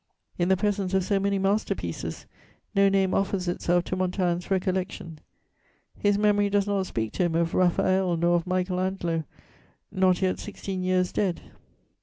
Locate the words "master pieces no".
1.37-2.89